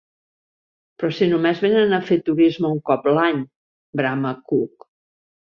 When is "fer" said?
2.07-2.17